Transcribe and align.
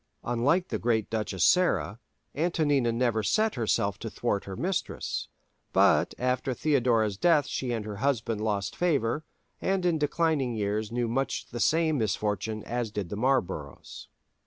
Unlike 0.23 0.69
the 0.69 0.79
great 0.79 1.11
Duchess 1.11 1.43
Sarah, 1.45 1.99
Antonina 2.35 2.91
never 2.91 3.21
set 3.21 3.53
herself 3.53 3.99
to 3.99 4.09
thwart 4.09 4.45
her 4.45 4.55
mistress; 4.55 5.27
but 5.73 6.15
after 6.17 6.55
Theodora's 6.55 7.17
death 7.17 7.45
she 7.45 7.71
and 7.71 7.85
her 7.85 7.97
husband 7.97 8.41
lost 8.41 8.75
favour, 8.75 9.23
and 9.61 9.85
in 9.85 9.99
declining 9.99 10.55
years 10.55 10.91
knew 10.91 11.07
much 11.07 11.45
the 11.51 11.59
same 11.59 11.99
misfortune 11.99 12.63
as 12.63 12.89
did 12.89 13.09
the 13.09 13.15
Marlboroughs. 13.15 14.07